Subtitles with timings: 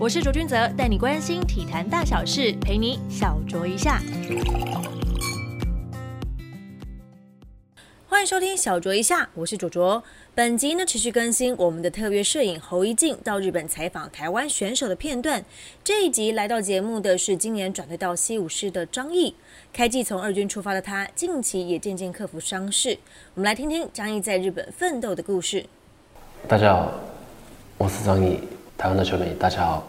[0.00, 4.00] 我是卓君泽，带你关心体坛大小事，陪你小酌一下。
[8.06, 10.00] 欢迎收听小酌一下，我是卓卓。
[10.36, 15.44] 本集呢持续更新我们的特约摄影侯一静到日本采访台湾选手的片段。
[15.82, 19.34] 这一集来到节目的是今年转队到西武市的张毅。
[19.72, 22.96] 开季从二军出发的他，近期也渐渐克服伤势。
[23.34, 25.66] 我们来听听张毅在日本奋斗的故事。
[26.46, 26.92] 大家好，
[27.78, 28.38] 我是张毅，
[28.78, 29.84] 台湾的球迷，大家好。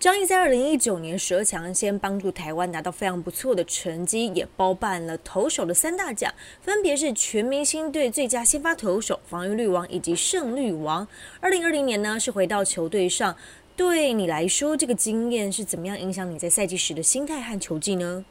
[0.00, 6.32] 张毅在二零一九年十二强先帮助台湾拿到非常不错的成绩，也包办了投手的三大奖，
[6.62, 11.06] 分别是全明星队最佳先发投手、防御率王以及胜率王。
[11.38, 13.36] 二零二零年呢是回到球队上，
[13.76, 18.24] 对你来说这个经验是怎么样影响你在赛季时的心态和球技呢？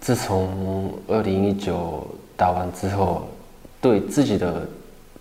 [0.00, 3.26] 自从二零一九打完之后，
[3.80, 4.64] 对自己的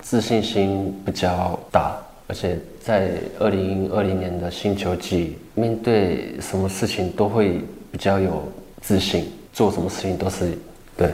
[0.01, 1.99] 自信心比较大。
[2.29, 7.59] 而且在二零二零年的星球季，面对什么事情都会
[7.91, 8.47] 比较有
[8.81, 10.55] 自信，做什么事情都是
[10.95, 11.11] 对。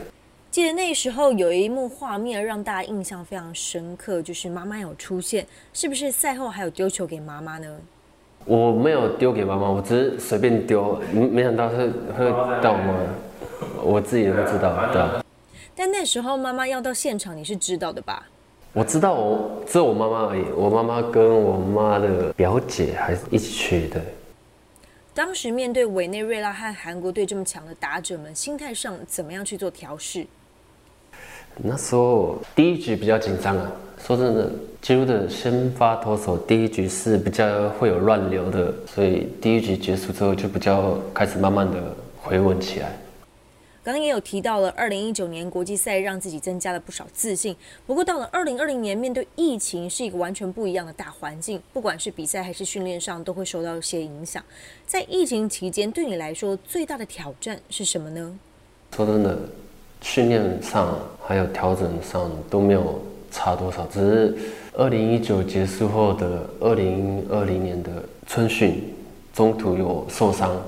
[0.51, 7.77] 记得那时候有一幕画面让大家印象非常深刻，就是妈妈有出现，是不是赛后还有丢球给妈妈呢？
[8.43, 12.29] 我没有丢给妈妈，我只是随便丢，没想到是 会
[12.61, 12.93] 到我妈，
[13.81, 15.23] 我自己也不知道，对。
[15.73, 18.27] 但那时候妈妈要到现场，你是知道的吧？
[18.75, 20.43] 我知道，我只有我妈妈而已。
[20.53, 24.01] 我妈妈跟我妈的表姐还是一起去的。
[25.13, 30.27] 当时面对委内瑞拉和韩国队这么强的打者们，心态上怎么样去做调试？
[31.55, 33.71] 那时候第一局比较紧张啊。
[33.97, 34.51] 说真的，
[34.81, 41.81] 几乎的先发投手第一局是比较会有乱流的，所以第一局结束之后就比较开始慢慢的
[42.21, 42.91] 回稳起来。
[43.85, 47.55] 刚刚也有提到了，二零一九年国际赛让自己增加了不少自信。
[47.85, 54.43] 不过到了二零二零年，面对疫情是一个完全不一样的大环境，不管是比赛还是训练上，都会受到一些影响。
[54.87, 58.35] 在疫情期间，对你来说最大的挑战是什么呢？
[58.95, 59.37] 说真的，
[60.01, 62.99] 训练上还有调整上都没有
[63.29, 64.35] 差多少，只是
[64.73, 68.95] 二零一九结束后的二零二零年的春训
[69.31, 70.59] 中途有受伤，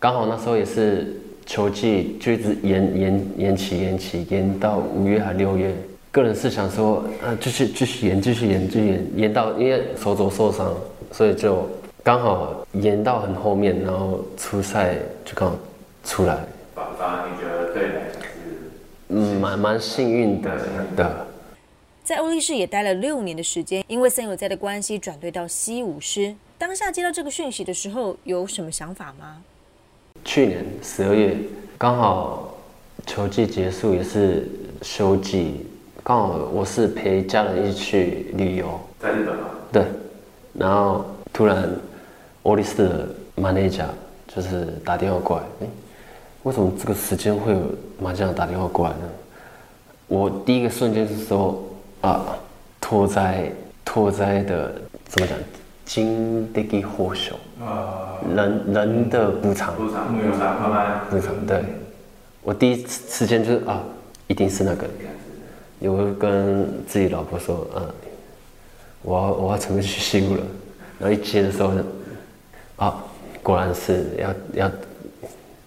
[0.00, 1.20] 刚好那时候也是。
[1.46, 5.74] 球季就一直延延延期延期延到五月还六月，
[6.10, 10.74] 个人是想说啊，继续继续延继续延继续延延到因为手肘受伤，
[11.12, 11.68] 所以就
[12.02, 14.94] 刚好延到很后面，然后初赛
[15.24, 15.56] 就刚好
[16.04, 16.38] 出来。
[16.74, 18.28] 反而你觉得对来说是
[19.08, 20.50] 嗯蛮蛮幸运的
[20.96, 21.26] 的。
[22.02, 26.34] 在欧力士也待了六年的时间，因为森友在的关系转队到西武师。
[26.58, 29.42] 当下接到这个讯息的时候，有什么想法吗？
[30.34, 31.36] 去年十二月
[31.78, 32.52] 刚好
[33.06, 34.48] 球季结束，也是
[34.82, 35.64] 休季，
[36.02, 39.44] 刚好我是陪家人一起去旅游，在日本吗？
[39.70, 39.84] 对，
[40.52, 41.70] 然后突然
[42.42, 43.86] 欧力士的 manager
[44.26, 45.68] 就是打电话过来，哎，
[46.42, 47.60] 为什么这个时间会有
[48.00, 49.08] 麻将打电话过来呢？
[50.08, 51.62] 我第一个瞬间是说
[52.00, 52.26] 啊，
[52.80, 53.52] 拓哉
[53.84, 54.74] 拓哉的
[55.06, 55.38] 怎么讲？
[55.84, 57.34] 经得给获秀，
[58.34, 61.46] 人人的补偿，补偿，补偿，慢慢补偿。
[61.46, 61.62] 对，
[62.42, 63.82] 我第一次时间就是啊，
[64.26, 64.86] 一定是那个，
[65.80, 67.88] 有跟自己老婆说，嗯，
[69.02, 70.42] 我要我要准备去西武了，
[70.98, 71.72] 然后一接的时候，
[72.76, 73.04] 啊，
[73.42, 74.70] 果然是要要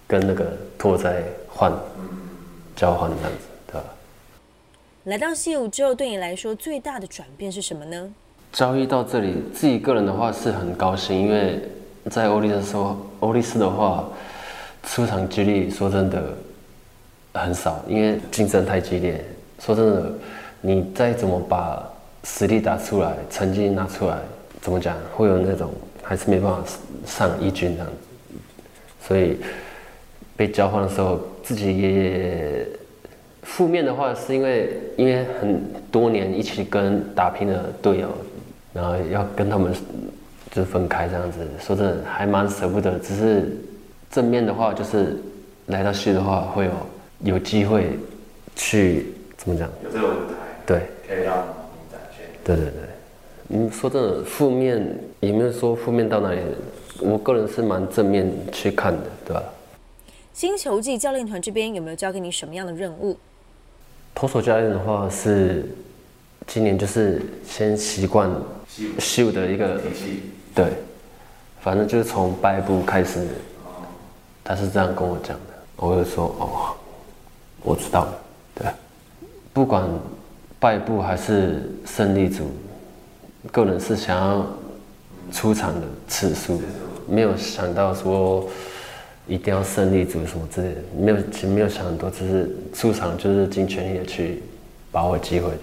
[0.06, 0.44] 跟那个
[0.76, 1.72] 拓哉换，
[2.74, 3.84] 交换这样子，对吧？
[5.04, 8.12] 来到西武之后，对你来说最大的转变是什么呢？
[8.58, 11.62] 交易到这里，自己个人的话是很高兴，因为
[12.10, 14.04] 在欧力士说，欧力斯的话
[14.82, 16.20] 出场几率说真的
[17.34, 19.24] 很少，因为竞争太激烈。
[19.60, 20.12] 说真的，
[20.60, 21.88] 你再怎么把
[22.24, 24.18] 实力打出来，成绩拿出来，
[24.60, 25.70] 怎么讲，会有那种
[26.02, 26.58] 还是没办法
[27.06, 27.88] 上一军这样。
[29.06, 29.36] 所以
[30.36, 32.66] 被交换的时候，自己也
[33.44, 38.08] 负面的话，是因为因为很多年一起跟打拼的队友。
[38.78, 39.74] 然后要跟他们
[40.52, 42.96] 就分开这样子，说真的还蛮舍不得。
[43.00, 43.56] 只是
[44.08, 45.16] 正面的话，就是
[45.66, 46.72] 来到戏的话，会有
[47.24, 47.98] 有机会
[48.54, 49.68] 去怎么讲？
[49.82, 50.34] 有这个舞台，
[50.64, 52.24] 对，可以让你展现。
[52.44, 52.72] 对对对，
[53.48, 56.40] 你说真的，负面也没有说负面到哪里。
[57.00, 59.42] 我个人是蛮正面去看的，对吧？
[60.32, 63.16] 星球季教练团这边有没有交给你什么样的任务？
[64.14, 65.64] 投手教练的话是
[66.48, 68.28] 今年就是先习惯。
[69.00, 69.80] 秀的一个
[70.54, 70.66] 对，
[71.60, 73.26] 反正就是从拜部开始，
[74.44, 75.54] 他是这样跟我讲的。
[75.74, 76.76] 我就说哦，
[77.64, 78.18] 我知道了，
[78.54, 78.66] 对。
[79.52, 79.82] 不管
[80.60, 82.52] 败部还是胜利组，
[83.50, 84.46] 个人是想要
[85.32, 86.60] 出场的次数，
[87.08, 88.48] 没有想到说
[89.26, 94.40] 一定要胜利组什么之类的，没有，其实没有想很多，只是出场就是尽全力的去
[94.92, 95.62] 把握机会的。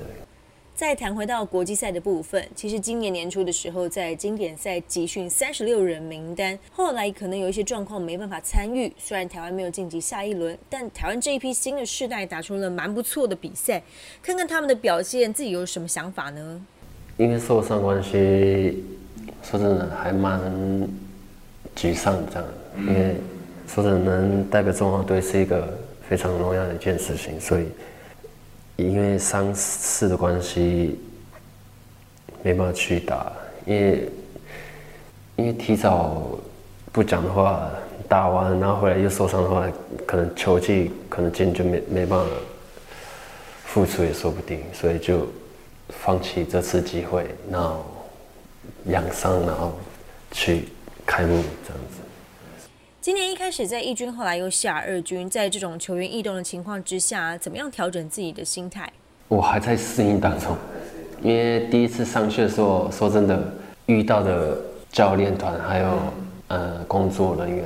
[0.75, 8.92] 再谈回到国际赛的部分，其实今年年初的时候，在经典赛集训三十六人名单，后来可能有一些状况没办法参与。
[8.98, 13.81] 虽然台湾没有晋级下一轮，但台湾这一批新的世代打出了蛮不错的比赛。
[14.22, 16.62] 看看他们的表现，自己有什么想法呢？
[17.16, 18.83] 因为受伤关系，
[19.44, 20.42] 说真的还蛮
[21.74, 22.45] 沮丧这样。
[22.80, 23.16] 因为
[23.66, 25.80] 说真的，能代表中华队是一个
[26.10, 27.66] 非常荣耀的一件事情，所以。
[28.75, 31.00] 因为伤势的关系，
[32.44, 33.31] 没办法去打。
[33.66, 34.10] 因为
[35.38, 36.22] 因为提早
[36.92, 37.69] 不讲的话，
[38.07, 39.68] 打完然后回来又受伤的话，
[40.06, 42.25] 可能球技可能今天就没没办法
[43.66, 45.27] 付出也说不定，所以就
[45.89, 47.86] 放弃这次机会，然后
[48.86, 49.77] 养伤，然后
[50.31, 50.69] 去
[51.06, 52.01] 开幕这样子。
[53.05, 58.91] 今年一开始在一军，后来又下二军，在这种球员异动的情况之下，怎么样调整自己的心态？
[59.27, 60.57] 我还在适应当中，
[61.21, 63.39] 因为第一次上去的时候，说真的，
[63.85, 64.57] 遇到的
[64.91, 65.99] 教练团还有
[66.47, 67.63] 呃工作人员，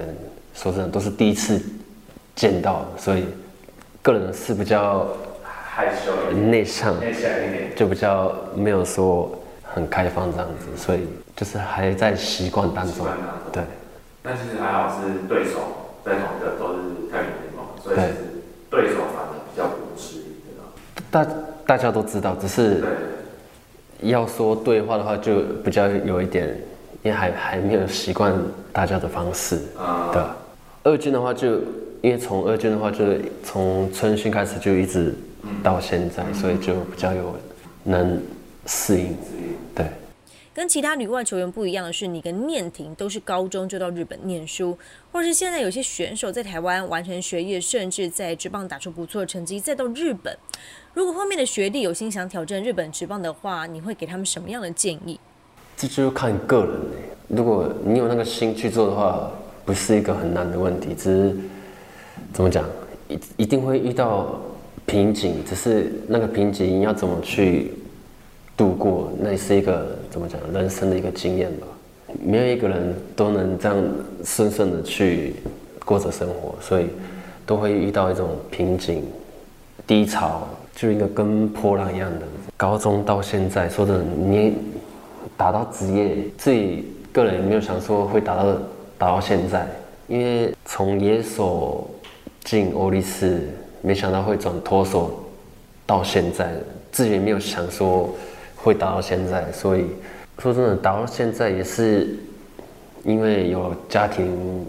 [0.53, 1.63] 说真的都是第一次
[2.35, 3.23] 见到，所以
[4.01, 5.07] 个人是比较
[5.41, 9.31] 害羞、内向、内向一点，就比较没有说
[9.63, 13.07] 很开放这样子，所以就是还在习惯当中，
[13.53, 13.63] 对。
[14.21, 15.59] 但其实还好，是对手
[16.03, 16.79] 在同一个都是
[17.09, 18.15] 太平联盟，所以其实
[18.69, 20.25] 对手反而比较不势力，
[21.09, 21.25] 大
[21.65, 22.83] 大家都知道，只是
[24.01, 26.47] 要说对话的话，就比较有一点，
[27.01, 28.33] 因为还还没有习惯
[28.73, 29.57] 大家的方式。
[30.11, 30.21] 对，
[30.83, 31.55] 二军的话就
[32.01, 33.05] 因为从二军的话就
[33.43, 35.15] 从春训开始就一直
[35.63, 37.35] 到现在，所以就比较有
[37.83, 38.21] 能
[38.65, 39.15] 适应。
[39.73, 39.85] 对。
[40.59, 44.77] 跟其他女外球员不一样的是，你跟念婷都是高中就到日本念书，
[45.09, 50.37] 或是现在有些选手在台湾完成学业，甚至在职棒打出不错的成绩，再到日本。
[50.93, 55.17] 如果后面的学弟有心想挑战日本职棒的话，你会给他们什么样的建议？
[55.77, 56.75] 这就看个人
[57.29, 59.31] 如果你有那个心去做的话，
[59.63, 60.93] 不是一个很难的问题。
[60.93, 61.37] 只是
[62.33, 62.65] 怎么讲，
[63.07, 64.37] 一一定会遇到
[64.85, 67.71] 瓶颈，只是那个瓶颈要怎么去？
[68.57, 71.67] 度过那是一个怎么讲人生的一个经验吧，
[72.23, 73.77] 没有一个人都能这样
[74.23, 75.35] 顺顺的去
[75.85, 76.87] 过着生活，所以
[77.45, 79.03] 都会遇到一种瓶颈、
[79.85, 82.25] 低潮，就一个跟波浪一样的。
[82.57, 84.55] 高中到现在，说的你
[85.37, 88.53] 打到职业，自己个人也没有想说会打到
[88.97, 89.67] 打到现在，
[90.07, 91.89] 因为从野手
[92.43, 93.47] 进欧力士，
[93.81, 95.23] 没想到会转脱手
[95.85, 96.51] 到现在，
[96.91, 98.09] 自己也没有想说。
[98.61, 99.85] 会打到现在，所以
[100.37, 102.15] 说真的打到现在也是
[103.03, 104.65] 因为有家庭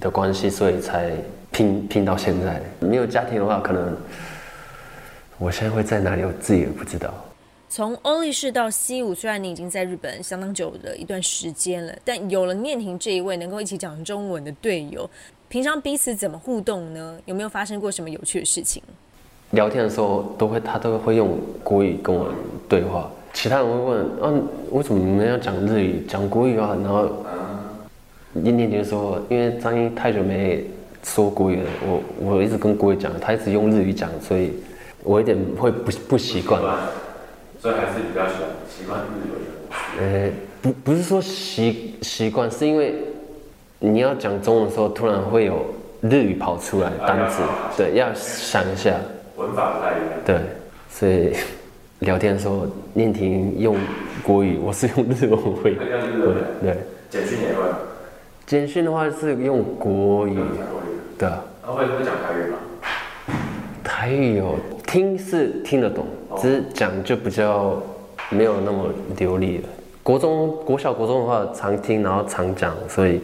[0.00, 1.10] 的关系，所以才
[1.50, 2.62] 拼拼到现在。
[2.78, 3.96] 没有家庭的话，可能
[5.38, 7.12] 我现在会在哪里，我自己也不知道。
[7.68, 15.08] 从欧力士到西武，虽然你已经在日本相当久的一段时间了，但有了念婷这一位能够一起讲中文的队友，
[15.48, 17.18] 平常彼此怎么互动呢？
[17.24, 18.82] 有没有发生过什么有趣的事情？
[19.50, 22.32] 聊天的时候都会，他都会用国语跟我
[22.68, 23.10] 对话。
[23.32, 24.32] 其他人会问：“啊，
[24.70, 27.24] 为什么你们要讲日语、讲国语啊？”然后
[28.32, 30.64] 念念就说：“因为张英太久没
[31.02, 34.52] 说国语了，我我一直跟国语讲，他一直用日语讲，所以
[35.02, 36.60] 我有点会不不习惯。”
[37.58, 39.42] 所以还是比较喜欢习惯日语。
[39.98, 42.94] 呃，不不是说习习惯，是因为
[43.78, 45.64] 你要讲中文的时候，突然会有
[46.00, 47.42] 日语跑出来单词，
[47.76, 48.94] 对，要想一下。
[49.36, 50.20] 文法不太一样。
[50.24, 50.40] 对，
[50.90, 51.34] 所以。
[52.02, 53.76] 聊天的时候，念婷用
[54.24, 55.74] 国语，我是用日文会。
[56.60, 56.76] 对。
[57.08, 57.62] 简讯也会。
[58.44, 60.36] 简讯的话是用国语。
[61.16, 61.28] 对。
[61.64, 62.58] 他会会讲台语吗？
[63.84, 66.04] 台语有听是听得懂，
[66.38, 67.80] 只是讲就比较
[68.30, 69.68] 没有那么流利了。
[70.02, 73.20] 国中、国小、国中的话常听，然后常讲，所以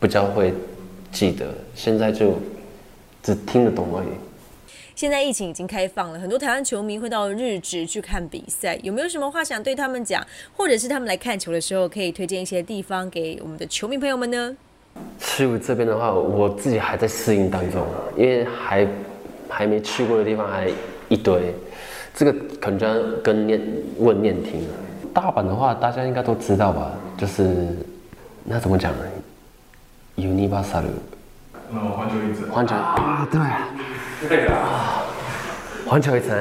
[0.00, 0.54] 比较会
[1.12, 1.44] 记得。
[1.74, 2.32] 现在就
[3.22, 4.06] 只听得懂而已。
[4.94, 8.78] 现在疫情已经开放了，很多台湾球迷会到日职去看比赛。
[8.82, 10.24] 有没有什么话想对他们讲，
[10.56, 14.56] 或者是他们来看球的时候，可以推荐一些地方给我们的球迷朋友们呢？
[15.18, 17.84] 去这边的话，我自己还在适应当中，
[18.16, 18.86] 因为还
[19.48, 20.70] 还没去过的地方还
[21.08, 21.52] 一堆。
[22.14, 23.60] 这个可能就要跟念
[23.98, 24.74] 问念听了。
[25.12, 26.92] 大阪的话，大家应该都知道吧？
[27.18, 27.66] 就是
[28.44, 29.04] 那怎么讲呢
[30.16, 30.84] ？Universal。
[31.72, 32.48] 哦，环球影城。
[32.48, 33.40] 环球啊，对。
[34.28, 35.04] 对啊，
[35.86, 36.36] 环球一层，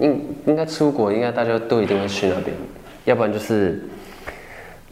[0.00, 2.56] 应应该出国，应该大家都一定会去那边，
[3.04, 3.82] 要不然就是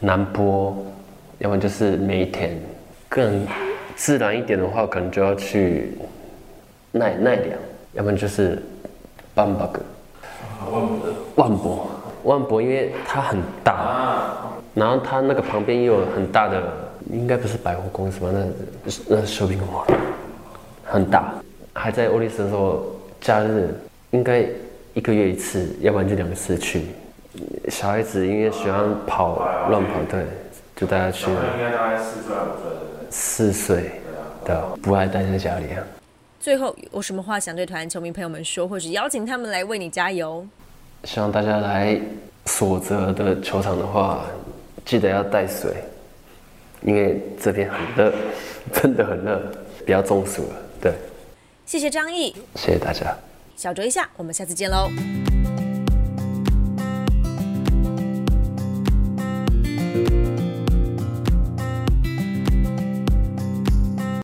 [0.00, 0.76] 南波，
[1.38, 2.58] 要不然就是梅田。
[3.08, 3.46] 更
[3.94, 5.96] 自然一点的话，可能就要去
[6.90, 7.56] 奈奈良，
[7.92, 8.60] 要不然就是
[9.34, 9.80] 班巴格。
[11.36, 11.88] 万博，
[12.24, 14.34] 万博，因为它很大，
[14.74, 16.60] 然后它那个旁边又有很大的，
[17.12, 18.28] 应该不是百货公司吧？
[18.32, 18.46] 那
[19.08, 19.86] 那是 shopping mall，
[20.84, 21.34] 很大。
[21.72, 22.86] 还在欧力斯的时候，
[23.20, 23.74] 假日
[24.10, 24.46] 应该
[24.92, 26.82] 一个月一次，要不然就两次去。
[27.68, 30.24] 小孩子因为喜欢跑乱跑，对，
[30.76, 31.30] 就带他去。
[31.30, 33.10] 应该大概四岁五岁的。
[33.10, 33.90] 四岁，
[34.44, 35.82] 对，不爱待在家里啊。
[36.38, 40.46] 最后有什么话想对台湾球迷朋友们说，或是邀请他们来为你加油？
[41.04, 41.98] 希望大家来
[42.46, 44.20] 索泽的球场的话，
[44.84, 45.72] 记得要带水，
[46.82, 48.12] 因为这边很热，
[48.72, 49.42] 真的很热，
[49.84, 50.54] 不要中暑了。
[50.84, 50.92] 对，
[51.64, 53.16] 谢谢张毅，谢谢大家。
[53.56, 54.90] 小酌一下，我们下次见喽。